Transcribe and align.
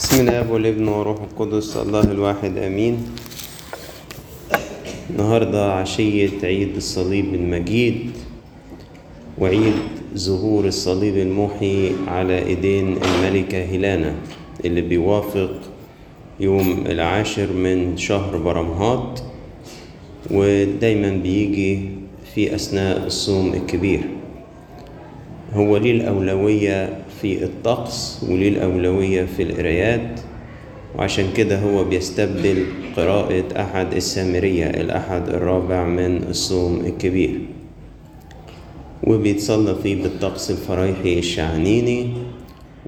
بسم 0.00 0.20
الله 0.20 0.52
والابن 0.52 0.88
وروح 0.88 1.18
القدس 1.20 1.76
الله 1.76 2.00
الواحد 2.00 2.56
آمين. 2.58 2.96
النهارده 5.10 5.72
عشية 5.72 6.40
عيد 6.42 6.76
الصليب 6.76 7.34
المجيد 7.34 8.10
وعيد 9.38 9.74
ظهور 10.16 10.64
الصليب 10.64 11.16
المحي 11.16 11.92
على 12.08 12.38
إيدين 12.46 12.96
الملكة 13.02 13.58
هيلانا 13.58 14.14
اللي 14.64 14.80
بيوافق 14.80 15.60
يوم 16.40 16.84
العاشر 16.86 17.52
من 17.52 17.96
شهر 17.96 18.36
برمهات 18.36 19.20
ودايما 20.30 21.10
بيجي 21.10 21.80
في 22.34 22.54
أثناء 22.54 23.06
الصوم 23.06 23.54
الكبير. 23.54 24.00
هو 25.54 25.76
ليه 25.76 25.92
الأولوية 25.92 26.98
في 27.20 27.44
الطقس 27.44 28.24
وليه 28.28 28.48
الأولوية 28.48 29.24
في 29.24 29.42
القرايات 29.42 30.20
وعشان 30.98 31.24
كده 31.36 31.58
هو 31.60 31.84
بيستبدل 31.84 32.64
قراءة 32.96 33.44
أحد 33.60 33.92
السامرية 33.94 34.66
الأحد 34.70 35.28
الرابع 35.28 35.84
من 35.84 36.16
الصوم 36.28 36.80
الكبير. 36.86 37.40
وبيتصلى 39.06 39.74
فيه 39.82 40.02
بالطقس 40.02 40.50
الفرايحي 40.50 41.18
الشعنيني 41.18 42.08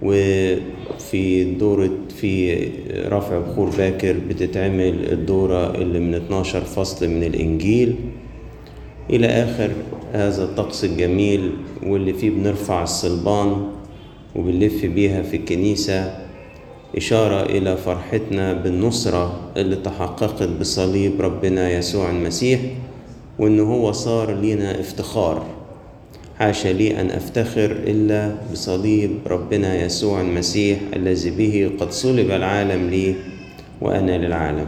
وفي 0.03 1.45
دورة 1.45 1.91
في 2.17 2.69
رفع 3.09 3.39
بخور 3.39 3.71
باكر 3.79 4.17
بتتعمل 4.29 5.13
الدورة 5.13 5.75
اللي 5.75 5.99
من 6.01 6.15
12 6.15 6.61
فصل 6.61 7.09
من 7.09 7.23
الإنجيل. 7.25 7.95
إلى 9.11 9.27
آخر 9.27 9.71
هذا 10.13 10.45
الطقس 10.45 10.85
الجميل 10.85 11.53
واللي 11.83 12.13
فيه 12.13 12.31
بنرفع 12.31 12.83
الصلبان 12.83 13.67
وبنلف 14.37 14.87
بيها 14.87 15.23
في 15.23 15.37
الكنيسة 15.37 16.19
إشارة 16.97 17.43
إلى 17.43 17.77
فرحتنا 17.77 18.53
بالنصرة 18.53 19.41
اللي 19.57 19.77
تحققت 19.77 20.49
بصليب 20.61 21.21
ربنا 21.21 21.71
يسوع 21.71 22.11
المسيح 22.11 22.61
وإن 23.39 23.61
هو 23.61 23.93
صار 23.93 24.35
لينا 24.35 24.81
افتخار. 24.81 25.47
حاشا 26.39 26.69
لي 26.69 27.01
أن 27.01 27.11
أفتخر 27.11 27.71
إلا 27.71 28.35
بصليب 28.53 29.11
ربنا 29.27 29.85
يسوع 29.85 30.21
المسيح 30.21 30.79
الذي 30.97 31.31
به 31.31 31.71
قد 31.81 31.93
صلب 31.93 32.31
العالم 32.31 32.91
لي 32.91 33.15
وأنا 33.81 34.27
للعالم. 34.27 34.67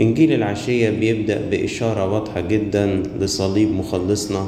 إنجيل 0.00 0.32
العشية 0.32 0.90
بيبدأ 0.90 1.48
بإشارة 1.50 2.12
واضحة 2.12 2.40
جدا 2.40 3.02
لصليب 3.20 3.72
مخلصنا. 3.72 4.46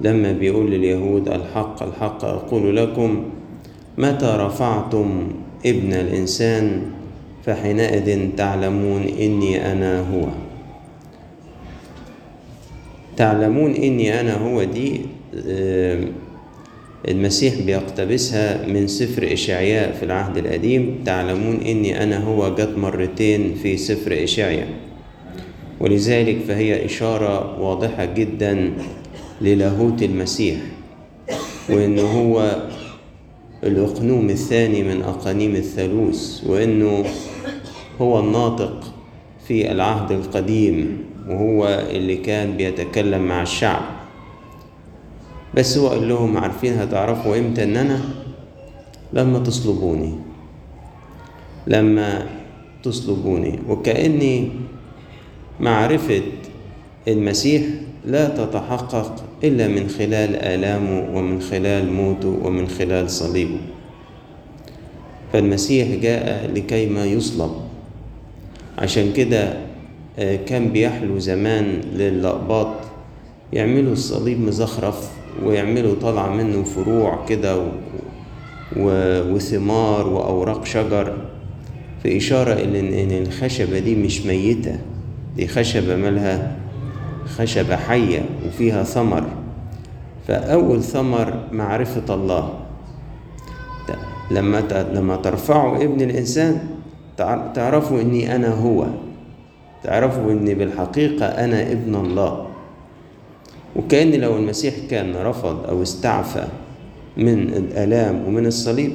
لما 0.00 0.32
بيقول 0.32 0.70
لليهود 0.70 1.28
الحق 1.28 1.82
الحق 1.82 2.24
أقول 2.24 2.76
لكم 2.76 3.24
متى 3.98 4.36
رفعتم 4.40 5.28
ابن 5.66 5.92
الإنسان؟ 5.92 6.82
فحينئذ 7.46 8.28
تعلمون 8.36 9.02
إني 9.02 9.72
أنا 9.72 10.00
هو. 10.00 10.26
تعلمون 13.16 13.74
إني 13.74 14.20
أنا 14.20 14.34
هو 14.36 14.64
دي 14.64 15.00
المسيح 17.08 17.54
بيقتبسها 17.62 18.66
من 18.66 18.86
سفر 18.86 19.32
إشعياء 19.32 19.92
في 19.92 20.02
العهد 20.04 20.36
القديم. 20.38 20.98
تعلمون 21.06 21.56
إني 21.60 22.02
أنا 22.02 22.24
هو 22.24 22.54
جت 22.54 22.74
مرتين 22.76 23.54
في 23.62 23.76
سفر 23.76 24.24
إشعياء. 24.24 24.68
ولذلك 25.80 26.38
فهي 26.48 26.84
إشارة 26.84 27.60
واضحة 27.60 28.04
جدا 28.04 28.72
للاهوت 29.40 30.02
المسيح 30.02 30.56
وإنه 31.68 32.02
هو 32.02 32.62
الأقنوم 33.64 34.30
الثاني 34.30 34.82
من 34.82 35.02
أقانيم 35.02 35.56
الثالوث 35.56 36.44
وإنه 36.46 37.04
هو 38.00 38.20
الناطق 38.20 38.94
في 39.48 39.72
العهد 39.72 40.12
القديم 40.12 40.98
وهو 41.28 41.86
اللي 41.90 42.16
كان 42.16 42.56
بيتكلم 42.56 43.22
مع 43.22 43.42
الشعب. 43.42 43.82
بس 45.56 45.78
هو 45.78 45.88
قال 45.88 46.08
لهم 46.08 46.36
عارفين 46.36 46.72
هتعرفوا 46.72 47.38
إمتى 47.38 47.62
إن 47.64 47.76
أنا 47.76 48.00
لما 49.12 49.38
تصلبوني 49.38 50.14
لما 51.66 52.26
تصلبوني 52.82 53.58
وكأني 53.68 54.48
معرفة 55.60 56.22
المسيح 57.08 57.62
لا 58.06 58.28
تتحقق 58.28 59.24
إلا 59.44 59.68
من 59.68 59.88
خلال 59.88 60.36
آلامه 60.36 61.16
ومن 61.16 61.40
خلال 61.40 61.92
موته 61.92 62.38
ومن 62.42 62.68
خلال 62.68 63.10
صليبه. 63.10 63.58
فالمسيح 65.32 65.88
جاء 65.88 66.50
لكي 66.54 66.86
ما 66.86 67.04
يصلب. 67.04 67.50
عشان 68.78 69.12
كده 69.12 69.54
كان 70.18 70.68
بيحلو 70.68 71.18
زمان 71.18 71.80
للأقباط 71.94 72.74
يعملوا 73.52 73.92
الصليب 73.92 74.40
مزخرف. 74.40 75.10
ويعملوا 75.42 75.94
طالع 76.02 76.28
منه 76.34 76.62
فروع 76.62 77.24
كده 77.28 77.58
و... 77.58 77.66
و... 78.76 78.88
وثمار 79.34 80.08
وأوراق 80.08 80.64
شجر 80.64 81.16
في 82.02 82.16
إشارة 82.16 82.52
إلى 82.52 83.04
إن 83.04 83.22
الخشبة 83.26 83.78
دي 83.78 83.94
مش 83.94 84.26
ميتة 84.26 84.78
دي 85.36 85.46
خشبة 85.48 85.96
مالها؟ 85.96 86.56
خشبة 87.38 87.76
حية 87.76 88.22
وفيها 88.46 88.82
ثمر. 88.82 89.24
فأول 90.28 90.82
ثمر 90.82 91.48
معرفة 91.52 92.14
الله. 92.14 92.54
لما. 94.30 94.62
لما 94.94 95.16
ترفعوا 95.16 95.76
ابن 95.84 96.00
الإنسان 96.00 96.58
تعرفوا 97.54 98.00
إني 98.00 98.36
أنا 98.36 98.48
هو. 98.54 98.86
تعرفوا 99.84 100.32
إني 100.32 100.54
بالحقيقة 100.54 101.26
أنا 101.26 101.72
ابن 101.72 101.94
الله. 101.94 102.46
وكأن 103.76 104.10
لو 104.14 104.36
المسيح 104.36 104.74
كان 104.90 105.16
رفض 105.16 105.66
أو 105.66 105.82
استعفى 105.82 106.44
من 107.16 107.38
الآلام 107.48 108.24
ومن 108.26 108.46
الصليب 108.46 108.92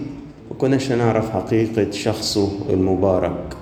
ما 0.51 0.57
كناش 0.57 0.91
هنعرف 0.91 1.29
حقيقة 1.31 1.91
شخصه 1.91 2.49
المبارك. 2.69 3.53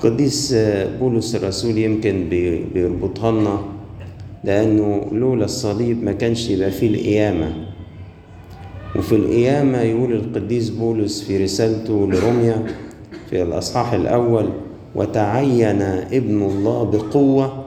قديس 0.00 0.54
بولس 1.00 1.34
الرسول 1.34 1.78
يمكن 1.78 2.26
بيربطها 2.74 3.32
لنا 3.32 3.58
لأنه 4.44 5.06
لولا 5.12 5.44
الصليب 5.44 6.02
ما 6.04 6.12
كانش 6.12 6.50
يبقى 6.50 6.70
فيه 6.70 6.88
القيامة. 6.88 7.52
وفي 8.96 9.14
القيامة 9.16 9.80
يقول 9.80 10.12
القديس 10.12 10.68
بولس 10.70 11.22
في 11.22 11.44
رسالته 11.44 12.06
لروميا 12.12 12.66
في 13.30 13.42
الأصحاح 13.42 13.92
الأول 13.92 14.48
وتعين 14.94 15.82
ابن 16.12 16.42
الله 16.42 16.84
بقوة 16.84 17.59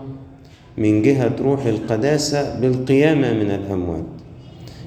من 0.78 1.02
جهة 1.02 1.32
روح 1.42 1.66
القداسة 1.66 2.60
بالقيامة 2.60 3.34
من 3.34 3.52
الأموات. 3.52 4.04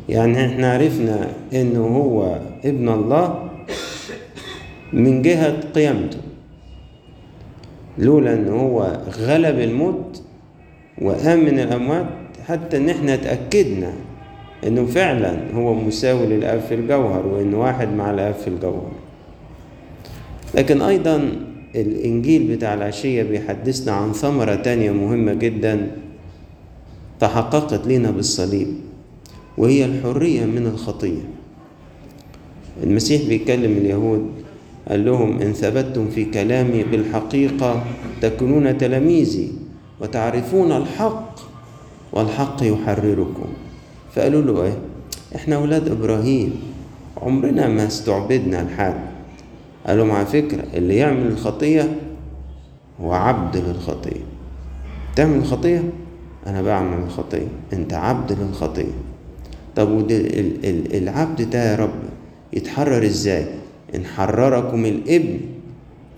يعني 0.08 0.47
إحنا 0.47 0.72
عرفنا 0.72 1.28
إنه 1.54 1.86
هو 1.86 2.38
ابن 2.64 2.88
الله 2.88 3.48
من 4.92 5.22
جهة 5.22 5.60
قيامته. 5.75 6.19
لولا 7.98 8.34
ان 8.34 8.48
هو 8.48 8.96
غلب 9.19 9.58
الموت 9.60 10.22
وقام 11.02 11.38
من 11.38 11.58
الأموات 11.60 12.06
حتى 12.48 12.76
إن 12.76 12.88
إحنا 12.88 13.14
اتأكدنا 13.14 13.92
إنه 14.66 14.86
فعلا 14.86 15.36
هو 15.54 15.75
مساوي 15.75 16.26
للآب 16.26 16.60
في 16.60 16.75
الجوهر 16.75 17.26
وان 17.26 17.54
واحد 17.54 17.88
مع 17.92 18.10
الآب 18.10 18.34
في 18.34 18.48
الجوهر. 18.48 18.92
لكن 20.54 20.82
أيضا 20.82 21.30
الإنجيل 21.76 22.56
بتاع 22.56 22.75
العشية 22.75 23.22
بيحدثنا 23.22 23.92
عن 23.92 24.12
ثمرة 24.12 24.54
تانية 24.54 24.91
مهمة 24.91 25.34
جدا 25.34 25.91
تحققت 27.20 27.87
لنا 27.87 28.10
بالصليب 28.10 28.69
وهي 29.59 29.84
الحرية 29.84 30.44
من 30.44 30.66
الخطية. 30.66 31.22
المسيح 32.82 33.22
بيكلم 33.28 33.72
اليهود 33.72 34.26
قال 34.88 35.05
لهم 35.05 35.40
إن 35.40 35.52
ثبتتم 35.52 36.08
في 36.08 36.25
كلامي 36.25 36.82
بالحقيقة 36.84 37.84
تكونون 38.23 38.78
تلاميذي 38.78 39.52
وتعرفون 40.00 40.73
الحق 40.73 41.34
والحق 42.12 42.56
يحرركم. 42.62 43.49
فقالوا 44.14 44.43
له 44.43 44.64
إيه 44.64 44.78
إحنا 45.37 45.56
أولاد 45.56 45.88
إبراهيم 45.88 46.52
عمرنا 47.23 47.69
ما 47.69 47.87
استعبدنا 47.87 48.62
لحد 48.70 49.00
قال 49.87 49.99
لهم 49.99 50.11
على 50.11 50.27
فكرة 50.27 50.65
اللي 50.75 50.97
يعمل 50.97 51.27
الخطية 51.27 51.97
هو 53.00 53.12
عبد 53.12 53.56
للخطية. 53.56 54.21
تعمل 55.17 55.37
الخطية 55.37 55.83
أنا 56.47 56.62
بعمل 56.62 56.99
الخطية 57.05 57.49
أنت 57.73 57.94
عبد 57.94 58.33
للخطية. 58.33 58.93
طب 59.77 60.11
العبد 60.94 61.50
ده 61.50 61.71
يا 61.71 61.77
رب 61.77 61.94
يتحرر 62.53 63.05
إزاي؟ 63.06 63.47
إن 63.94 64.05
حرركم 64.05 64.85
الإبن 64.85 65.41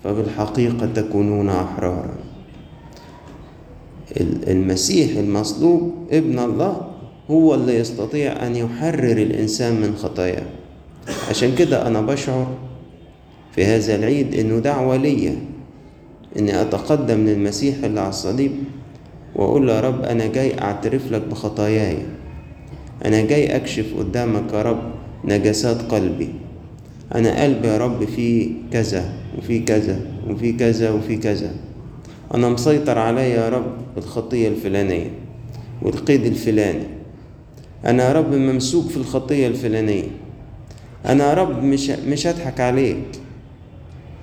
فبالحقيقة 0.03 0.85
تكونون 0.95 1.49
أحرارا. 1.49 2.13
المسيح 4.47 5.17
المصلوب 5.17 5.93
ابن 6.11 6.39
الله 6.39 6.81
هو 7.31 7.55
اللي 7.55 7.75
يستطيع 7.79 8.47
أن 8.47 8.55
يحرر 8.55 9.17
الإنسان 9.17 9.81
من 9.81 9.95
خطاياه. 9.95 10.45
عشان 11.29 11.55
كده 11.55 11.87
أنا 11.87 12.01
بشعر 12.01 12.47
في 13.55 13.65
هذا 13.65 13.95
العيد 13.95 14.35
إنه 14.35 14.59
دعوة 14.59 14.95
ليا 14.95 15.35
إني 16.39 16.61
أتقدم 16.61 17.25
للمسيح 17.25 17.83
اللي 17.83 17.99
على 17.99 18.09
الصليب 18.09 18.51
وأقول 19.35 19.67
له 19.67 19.73
يا 19.73 19.79
رب 19.81 20.01
أنا 20.01 20.27
جاي 20.27 20.59
أعترف 20.59 21.11
لك 21.11 21.21
بخطاياي. 21.21 21.97
أنا 23.05 23.21
جاي 23.21 23.55
أكشف 23.55 23.85
قدامك 23.97 24.53
يا 24.53 24.61
رب 24.61 24.91
نجاسات 25.25 25.81
قلبي. 25.81 26.29
أنا 27.15 27.43
قلبي 27.43 27.67
يا 27.67 27.77
رب 27.77 28.05
فيه 28.05 28.49
كذا 28.71 29.13
وفي 29.37 29.59
كذا 29.59 29.99
وفي 30.29 30.53
كذا 30.53 30.91
وفي 30.91 31.17
كذا. 31.17 31.51
أنا 32.33 32.49
مسيطر 32.49 32.97
عليا 32.97 33.23
يا 33.23 33.49
رب 33.49 33.73
الخطية 33.97 34.47
الفلانية 34.47 35.11
والقيد 35.81 36.25
الفلاني. 36.25 36.85
أنا 37.85 38.07
يا 38.07 38.13
رب 38.13 38.33
ممسوك 38.33 38.87
في 38.87 38.97
الخطية 38.97 39.47
الفلانية. 39.47 40.07
أنا 41.05 41.29
يا 41.29 41.33
رب 41.33 41.63
مش 41.63 41.89
مش 41.89 42.27
هضحك 42.27 42.59
عليك. 42.59 42.97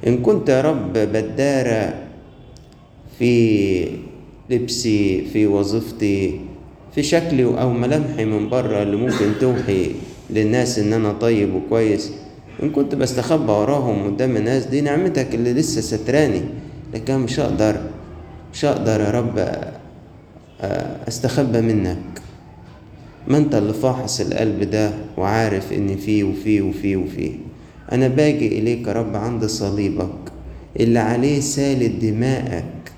إن 0.06 0.22
كنت 0.22 0.48
يا 0.48 0.60
رب 0.60 0.92
بدارة 0.92 1.94
في 3.18 3.88
لبسي 4.50 5.24
في 5.32 5.46
وظيفتي 5.46 6.40
في 6.94 7.02
شكلي 7.02 7.44
أو 7.44 7.70
ملامحي 7.72 8.24
من 8.24 8.48
بره 8.48 8.82
اللي 8.82 8.96
ممكن 8.96 9.32
توحي 9.40 9.90
للناس 10.30 10.78
إن 10.78 10.92
أنا 10.92 11.12
طيب 11.12 11.54
وكويس. 11.54 12.12
إن 12.62 12.70
كنت 12.70 12.94
بستخبى 12.94 13.52
وراهم 13.52 14.04
قدام 14.06 14.36
الناس 14.36 14.66
دي 14.66 14.80
نعمتك 14.80 15.34
اللي 15.34 15.52
لسه 15.52 15.80
ستراني. 15.80 16.42
لكن 16.94 17.18
مش 17.18 17.40
هقدر 17.40 17.76
مش 18.52 18.64
هقدر 18.64 19.00
يا 19.00 19.10
رب 19.10 19.48
أستخبى 21.08 21.60
منك. 21.60 21.96
ما 23.28 23.38
أنت 23.38 23.54
اللي 23.54 23.72
فاحص 23.72 24.20
القلب 24.20 24.62
ده 24.70 24.90
وعارف 25.16 25.72
إن 25.72 25.96
فيه 25.96 26.24
وفيه 26.24 26.62
وفيه 26.62 26.96
وفيه. 26.96 27.32
أنا 27.92 28.08
باجي 28.08 28.58
إليك 28.58 28.86
يا 28.86 28.92
رب 28.92 29.16
عند 29.16 29.44
صليبك 29.44 30.32
اللي 30.80 30.98
عليه 30.98 31.40
سالت 31.40 32.04
دماءك. 32.04 32.92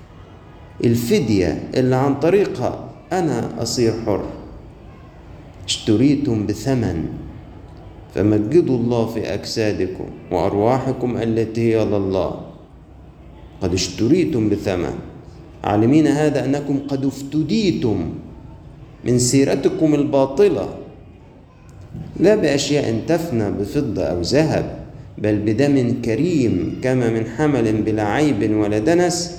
الفدية 0.83 1.63
اللي 1.75 1.95
عن 1.95 2.19
طريقها 2.19 2.89
أنا 3.11 3.61
أصير 3.61 3.93
حر. 4.05 4.25
اشتريتم 5.67 6.45
بثمن 6.45 7.05
فمجدوا 8.15 8.77
الله 8.77 9.05
في 9.05 9.33
أجسادكم 9.33 10.05
وأرواحكم 10.31 11.17
التي 11.17 11.75
هي 11.75 11.85
لله 11.85 12.41
قد 13.61 13.73
اشتريتم 13.73 14.49
بثمن. 14.49 14.93
عالمين 15.63 16.07
هذا 16.07 16.45
أنكم 16.45 16.79
قد 16.87 17.05
افتديتم 17.05 18.13
من 19.05 19.19
سيرتكم 19.19 19.95
الباطلة. 19.95 20.69
لا 22.19 22.35
بأشياء 22.35 23.01
تفنى 23.07 23.51
بفضة 23.51 24.03
أو 24.03 24.21
ذهب. 24.21 24.78
بل 25.23 25.35
بدم 25.39 26.01
كريم 26.05 26.79
كما 26.83 27.09
من 27.09 27.25
حمل 27.25 27.81
بلا 27.81 28.03
عيب 28.03 28.51
ولا 28.55 28.79
دنس 28.79 29.37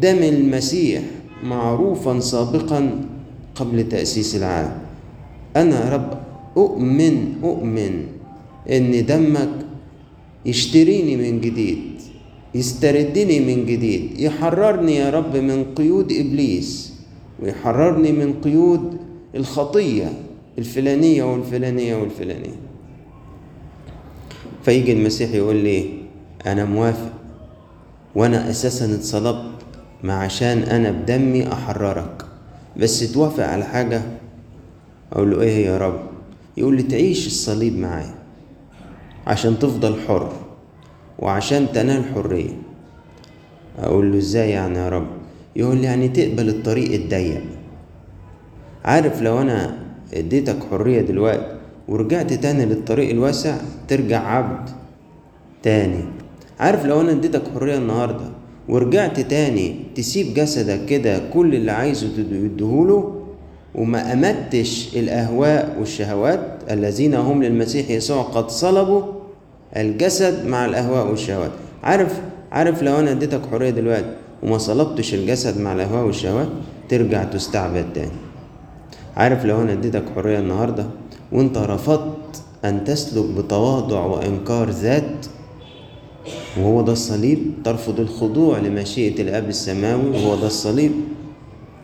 دم 0.00 0.22
المسيح 0.22 1.02
معروفا 1.44 2.20
سابقا 2.20 2.80
قبل 3.54 3.88
تأسيس 3.88 4.36
العالم. 4.36 4.72
يا 5.56 5.88
رب 5.92 6.18
أؤمن 6.56 7.16
أؤمن 7.44 7.94
إن 8.70 9.06
دمك 9.06 9.54
يشتريني 10.46 11.16
من 11.16 11.40
جديد 11.40 11.78
يستردني 12.54 13.40
من 13.40 13.66
جديد 13.66 14.20
يحررني 14.20 14.96
يا 14.96 15.10
رب 15.10 15.36
من 15.36 15.64
قيود 15.64 16.12
إبليس 16.12 16.92
ويحررني 17.42 18.12
من 18.12 18.34
قيود 18.44 18.96
الخطية 19.34 20.12
الفلانية 20.58 21.22
والفلانية 21.22 21.96
والفلانية. 21.96 22.69
فيجي 24.64 24.92
المسيح 24.92 25.34
يقول 25.34 25.56
لي 25.56 25.84
أنا 26.46 26.64
موافق 26.64 27.12
وأنا 28.14 28.50
أساسا 28.50 28.94
اتصلبت 28.94 29.50
ما 30.02 30.14
عشان 30.14 30.58
أنا 30.58 30.90
بدمي 30.90 31.52
أحررك. 31.52 32.24
بس 32.76 33.12
توافق 33.12 33.46
على 33.46 33.64
حاجة؟ 33.64 34.02
أقول 35.12 35.30
له 35.30 35.40
إيه 35.40 35.66
يا 35.66 35.78
رب؟ 35.78 36.00
يقول 36.56 36.76
لي 36.76 36.82
تعيش 36.82 37.26
الصليب 37.26 37.78
معايا 37.78 38.14
عشان 39.26 39.58
تفضل 39.58 40.00
حر 40.08 40.32
وعشان 41.18 41.72
تنال 41.72 42.04
حرية. 42.14 42.52
أقول 43.78 44.12
له 44.12 44.18
إزاي 44.18 44.50
يعني 44.50 44.78
يا 44.78 44.88
رب؟ 44.88 45.06
يقول 45.56 45.76
لي 45.76 45.82
يعني 45.82 46.08
تقبل 46.08 46.48
الطريق 46.48 46.92
الضيق. 46.92 47.42
عارف 48.84 49.22
لو 49.22 49.40
أنا 49.40 49.78
اديتك 50.14 50.56
حرية 50.70 51.00
دلوقتي 51.00 51.59
ورجعت 51.90 52.32
تاني 52.32 52.64
للطريق 52.64 53.10
الواسع 53.10 53.56
ترجع 53.88 54.26
عبد 54.26 54.70
تاني. 55.62 56.04
عارف 56.60 56.84
لو 56.86 57.00
أنا 57.00 57.10
اديتك 57.10 57.42
حرية 57.54 57.76
النهاردة 57.76 58.24
ورجعت 58.68 59.20
تاني 59.20 59.76
تسيب 59.94 60.34
جسدك 60.34 60.84
كده 60.86 61.20
كل 61.32 61.54
اللي 61.54 61.72
عايزه 61.72 62.08
تديهوله 62.16 63.16
وما 63.74 64.12
أمتش 64.12 64.96
الأهواء 64.96 65.76
والشهوات 65.78 66.40
الذين 66.70 67.14
هم 67.14 67.42
للمسيح 67.42 67.90
يسوع 67.90 68.22
قد 68.22 68.50
صلبوا 68.50 69.02
الجسد 69.76 70.46
مع 70.46 70.64
الأهواء 70.64 71.10
والشهوات. 71.10 71.50
عارف 71.82 72.20
عارف 72.52 72.82
لو 72.82 72.98
أنا 72.98 73.10
اديتك 73.10 73.40
حرية 73.50 73.70
دلوقتي 73.70 74.16
وما 74.42 74.58
صلبتش 74.58 75.14
الجسد 75.14 75.60
مع 75.60 75.72
الأهواء 75.72 76.04
والشهوات 76.06 76.48
ترجع 76.88 77.24
تستعبد 77.24 77.86
تاني. 77.94 78.10
عارف 79.16 79.44
لو 79.44 79.62
أنا 79.62 79.72
اديتك 79.72 80.04
حرية 80.16 80.38
النهاردة 80.38 80.86
وأنت 81.32 81.58
رفضت 81.58 82.42
أن 82.64 82.84
تسلك 82.84 83.24
بتواضع 83.24 84.04
وإنكار 84.06 84.70
ذات 84.70 85.26
وهو 86.58 86.82
ده 86.82 86.92
الصليب. 86.92 87.52
ترفض 87.64 88.00
الخضوع 88.00 88.58
لمشيئة 88.58 89.22
الأب 89.22 89.48
السماوي 89.48 90.10
وهو 90.10 90.36
ده 90.36 90.46
الصليب. 90.46 90.92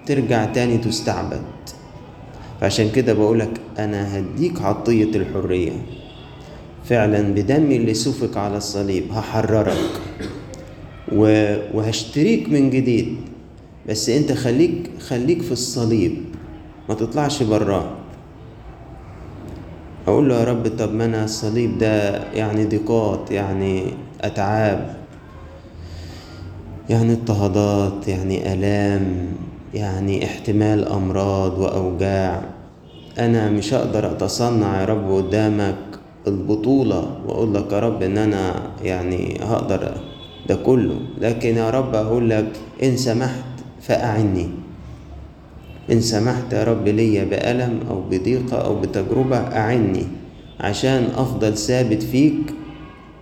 ترجع 0.06 0.44
تاني 0.44 0.78
تستعبد. 0.78 1.42
فعشان 2.60 2.90
كده 2.90 3.12
بقولك 3.12 3.60
أنا 3.78 4.18
هديك 4.18 4.62
عطية 4.62 5.16
الحرية. 5.16 5.72
فعلا 6.84 7.22
بدمي 7.34 7.76
اللي 7.76 7.94
سفك 7.94 8.36
على 8.36 8.56
الصليب 8.56 9.12
هحررك. 9.12 10.00
وهشتريك 11.74 12.48
من 12.48 12.70
جديد. 12.70 13.16
بس 13.88 14.08
أنت 14.08 14.32
خليك 14.32 14.90
خليك 15.00 15.42
في 15.42 15.52
الصليب. 15.52 16.24
ما 16.88 16.94
تطلعش 16.94 17.42
براه. 17.42 17.95
أقول 20.08 20.28
له 20.28 20.34
يا 20.40 20.44
رب 20.44 20.68
طب 20.78 20.94
ما 20.94 21.04
أنا 21.04 21.24
الصليب 21.24 21.78
ده 21.78 22.24
يعني 22.32 22.64
ضيقات 22.64 23.30
يعني 23.30 23.82
أتعاب 24.20 24.96
يعني 26.90 27.12
اضطهادات 27.12 28.08
يعني 28.08 28.52
آلام 28.52 29.26
يعني 29.74 30.24
احتمال 30.24 30.88
أمراض 30.88 31.58
وأوجاع. 31.58 32.42
أنا 33.18 33.50
مش 33.50 33.74
هقدر 33.74 34.10
أتصنع 34.10 34.80
يا 34.80 34.84
رب 34.84 35.10
قدامك 35.16 35.76
البطولة 36.26 37.16
وأقول 37.26 37.54
لك 37.54 37.72
يا 37.72 37.78
رب 37.78 38.02
إن 38.02 38.18
أنا 38.18 38.62
يعني 38.82 39.38
هقدر 39.42 39.94
ده 40.48 40.54
كله. 40.54 40.96
لكن 41.20 41.56
يا 41.56 41.70
رب 41.70 41.94
أقول 41.94 42.30
لك 42.30 42.52
إن 42.82 42.96
سمحت 42.96 43.44
فأعني. 43.80 44.48
إن 45.92 46.00
سمحت 46.00 46.52
يا 46.52 46.64
رب 46.64 46.88
ليا 46.88 47.24
بألم 47.24 47.80
أو 47.90 48.00
بضيقة 48.00 48.56
أو 48.56 48.80
بتجربة 48.80 49.36
أعني 49.36 50.06
عشان 50.60 51.04
أفضل 51.16 51.56
ثابت 51.56 52.02
فيك 52.02 52.54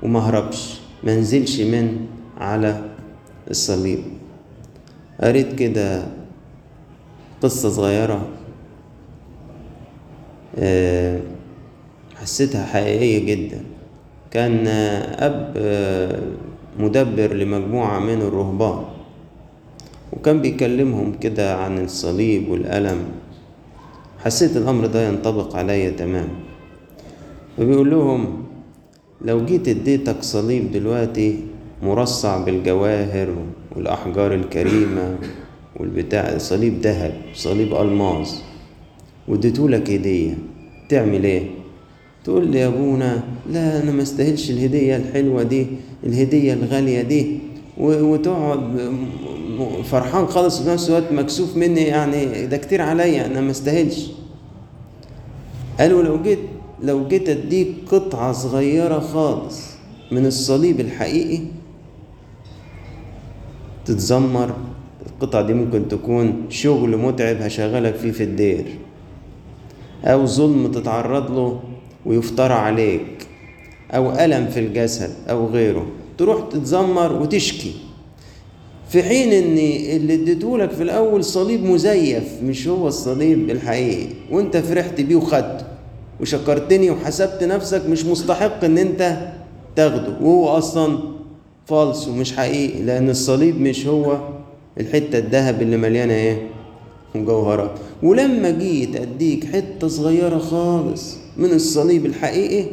وما 0.03 0.21
هربش 0.21 0.81
ما 1.05 1.13
أنزلش 1.15 1.61
من 1.61 2.07
على 2.39 2.81
الصليب. 3.51 3.99
قريت 5.21 5.55
كده 5.55 6.07
قصة 7.43 7.69
صغيرة 7.69 8.29
أه 10.59 11.21
حسيتها 12.17 12.67
حقيقية 12.67 13.27
جدا. 13.27 13.61
كان 14.31 14.67
أب 15.19 15.55
مدبر 16.79 17.35
لمجموعة 17.35 17.99
من 17.99 18.23
الرهبان. 18.23 18.85
وكان 20.17 20.41
بيكلمهم 20.41 21.13
كده 21.21 21.57
عن 21.57 21.79
الصليب 21.85 22.49
والألم 22.49 22.99
حسيت 24.25 24.57
الأمر 24.57 24.87
ده 24.87 25.09
ينطبق 25.09 25.57
عليا 25.57 25.91
تمام 25.91 26.29
فبيقول 27.57 27.91
لهم 27.91 28.43
لو 29.23 29.45
جيت 29.45 29.69
اديتك 29.69 30.23
صليب 30.23 30.73
دلوقتي 30.73 31.37
مرصع 31.83 32.45
بالجواهر 32.45 33.29
والأحجار 33.77 34.35
الكريمة 34.35 35.19
والبتاع 35.81 36.39
صليب 36.39 36.81
ذهب 36.81 37.15
صليب 37.35 37.75
ألماظ 37.75 38.29
واديتهولك 39.29 39.91
هدية 39.91 40.39
تعمل 40.89 41.25
إيه؟ 41.25 41.43
تقول 42.25 42.47
لي 42.47 42.59
يا 42.59 42.67
أبونا 42.67 43.23
لا 43.51 43.83
أنا 43.83 43.93
ما 43.93 44.03
استاهلش 44.03 44.51
الهدية 44.51 44.97
الحلوة 44.97 45.43
دي 45.43 45.67
الهدية 46.07 46.53
الغالية 46.53 47.03
دي 47.03 47.39
وتقعد 47.79 48.93
فرحان 49.85 50.27
خالص 50.27 50.63
في 50.63 50.71
نفس 50.71 50.89
الوقت 50.89 51.13
مكسوف 51.13 51.57
مني 51.57 51.81
يعني 51.81 52.47
ده 52.47 52.57
كتير 52.57 52.83
عليا 52.83 53.27
أنا 53.27 53.41
ما 53.41 53.51
استاهلش. 53.51 54.11
قالوا 55.81 56.03
لو 56.03 56.23
جيت 56.23 56.39
لو 56.83 57.09
جيت 57.09 57.29
أديك 57.29 57.75
قطعة 57.91 58.33
صغيرة 58.33 58.99
خالص 58.99 59.61
من 60.13 60.27
الصليب 60.27 60.81
الحقيقي 60.81 61.41
تتذمر. 63.85 64.55
القطعة 65.07 65.43
دي 65.43 65.55
ممكن 65.55 65.89
تكون 65.89 66.47
شغل 66.49 66.97
متعب 66.97 67.37
هشغلك 67.37 67.95
فيه 67.95 68.13
في 68.13 68.23
الدير. 68.23 68.65
أو 70.05 70.27
ظلم 70.27 70.73
تتعرض 70.73 71.31
له 71.31 71.61
ويفترى 72.07 72.55
عليك. 72.55 73.27
أو 73.91 74.13
ألم 74.13 74.47
في 74.49 74.61
الجسد 74.61 75.11
أو 75.31 75.47
غيره. 75.47 75.87
تروح 76.19 76.49
تتذمر 76.51 77.13
وتشكي. 77.23 77.73
في 78.89 79.03
حين 79.03 79.33
ان 79.33 79.59
اللي 79.97 80.15
اديتهولك 80.15 80.71
في 80.71 80.83
الأول 80.83 81.25
صليب 81.25 81.65
مزيف 81.65 82.25
مش 82.43 82.69
هو 82.69 82.89
الصليب 82.89 83.51
الحقيقي. 83.51 84.07
وأنت 84.31 84.57
فرحت 84.57 85.01
بيه 85.01 85.17
وخدته 85.17 85.65
وشكرتني 86.21 86.91
وحسبت 86.91 87.45
نفسك 87.45 87.83
مش 87.89 88.05
مستحق 88.07 88.65
إن 88.65 88.79
أنت 88.79 89.19
تاخده. 89.77 90.17
وهو 90.21 90.49
أصلا 90.49 90.99
فالص 91.67 92.09
ومش 92.09 92.33
حقيقي 92.37 92.83
لأن 92.83 93.11
الصليب 93.11 93.61
مش 93.61 93.87
هو 93.87 94.19
الحتة 94.81 95.19
الذهب 95.19 95.63
اللي 95.63 95.77
مليانة 95.77 96.15
إيه؟ 96.15 96.47
مجوهرات. 97.15 97.71
ولما 98.03 98.51
جيت 98.51 98.97
أديك 98.97 99.45
حتة 99.45 99.89
صغيرة 99.89 100.39
خالص 100.39 101.17
من 101.37 101.51
الصليب 101.51 102.07
الحقيقي 102.07 102.65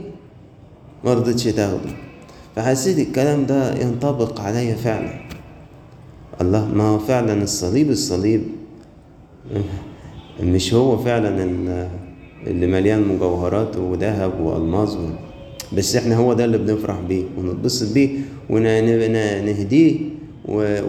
ما 1.05 1.13
رضيتش 1.13 1.43
تاخده. 1.43 1.89
فحسيت 2.55 2.99
الكلام 3.07 3.45
ده 3.45 3.81
ينطبق 3.81 4.41
عليا 4.41 4.75
فعلا. 4.75 5.13
الله 6.41 6.71
ما 6.75 6.83
هو 6.83 6.99
فعلا 6.99 7.43
الصليب 7.43 7.89
الصليب 7.89 8.41
مش 10.43 10.73
هو 10.73 10.97
فعلا 10.97 11.43
اللي 12.47 12.67
مليان 12.67 13.01
مجوهرات 13.07 13.77
وذهب 13.77 14.39
وألماظ 14.41 14.97
بس 15.77 15.95
إحنا 15.95 16.15
هو 16.15 16.33
ده 16.33 16.45
اللي 16.45 16.57
بنفرح 16.57 16.99
بيه 16.99 17.23
ونتبسط 17.37 17.93
بيه 17.93 18.09
ونهديه 18.49 19.95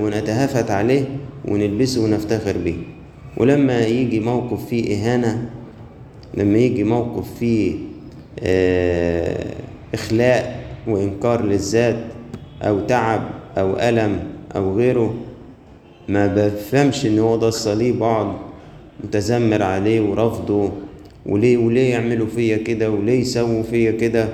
ونتهافت 0.01 0.71
عليه 0.71 1.05
ونلبسه 1.49 2.05
ونفتخر 2.05 2.57
بيه. 2.59 2.75
ولما 3.37 3.87
يجي 3.87 4.21
موقف 4.21 4.67
فيه 4.67 4.95
إهانة 4.97 5.51
لما 6.37 6.59
يجي 6.59 6.85
موقف 6.85 7.35
فيه 7.39 7.75
آه 8.41 9.55
إخلاء 9.95 10.63
وإنكار 10.89 11.43
للذات 11.45 11.97
أو 12.63 12.81
تعب 12.81 13.23
أو 13.59 13.77
ألم 13.79 14.19
أو 14.57 14.77
غيره 14.77 15.15
ما 16.09 16.27
بفهمش 16.27 17.07
إن 17.07 17.19
هو 17.19 17.37
ده 17.37 17.49
الصليب 17.49 18.03
أقعد 18.03 18.33
متذمر 19.05 19.63
عليه 19.63 20.01
ورفضه 20.01 20.71
وليه 21.27 21.57
وليه 21.57 21.91
يعملوا 21.93 22.27
فيا 22.27 22.57
كده 22.57 22.91
وليه 22.91 23.21
يسووا 23.21 23.63
فيا 23.63 23.91
كده؟ 23.91 24.29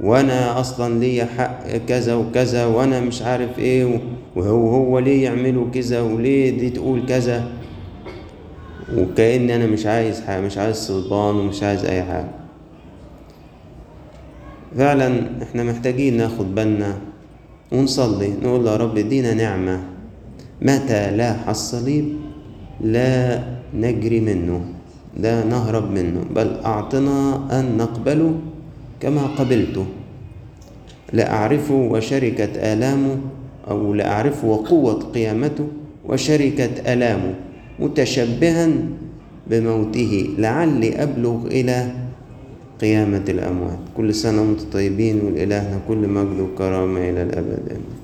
وأنا 0.00 0.60
أصلا 0.60 0.98
ليا 0.98 1.24
حق 1.24 1.68
كذا 1.88 2.14
وكذا 2.14 2.66
وأنا 2.66 3.00
مش 3.00 3.22
عارف 3.22 3.58
إيه 3.58 4.00
وهو 4.36 4.68
هو 4.68 4.98
ليه 4.98 5.24
يعملوا 5.24 5.70
كذا 5.74 6.00
وليه 6.00 6.50
دي 6.58 6.70
تقول 6.70 7.06
كذا؟ 7.06 7.48
وكأن 8.96 9.50
أنا 9.50 9.66
مش 9.66 9.86
عايز 9.86 10.20
حاجة 10.20 10.40
مش 10.40 10.58
عايز 10.58 10.76
سلطان 10.76 11.34
ومش 11.34 11.62
عايز 11.62 11.84
أي 11.84 12.02
حاجة. 12.02 12.28
فعلا 14.76 15.42
إحنا 15.42 15.64
محتاجين 15.64 16.16
ناخد 16.16 16.54
بالنا 16.54 16.98
ونصلي 17.72 18.28
نقول 18.42 18.66
يا 18.66 18.76
رب 18.76 18.98
ادينا 18.98 19.34
نعمة. 19.34 19.80
متى 20.62 21.16
لاح 21.16 21.48
الصليب 21.48 22.06
لا 22.80 23.42
نجري 23.74 24.20
منه 24.20 24.60
لا 25.16 25.44
نهرب 25.44 25.90
منه 25.90 26.20
بل 26.34 26.60
أعطنا 26.64 27.48
أن 27.60 27.76
نقبله 27.76 28.34
كما 29.00 29.26
قبلته. 29.26 29.86
لأعرفه 31.12 31.74
وشركة 31.74 32.72
آلامه 32.72 33.16
أو 33.70 33.94
لأعرفه 33.94 34.48
وقوة 34.48 35.00
قيامته 35.14 35.66
وشركة 36.08 36.92
آلامه 36.92 37.34
متشبها 37.80 38.68
بموته. 39.50 40.12
لعلي 40.38 41.02
أبلغ 41.02 41.46
إلى 41.46 41.90
قيامة 42.80 43.24
الأموات. 43.28 43.78
كل 43.96 44.14
سنة 44.14 44.42
وأنتم 44.42 44.70
طيبين 44.72 45.20
ولإلهنا 45.20 45.80
كل 45.88 46.08
مجد 46.08 46.40
وكرامة 46.40 47.00
إلى 47.00 47.22
الأبد. 47.22 47.64
آمين 47.70 47.99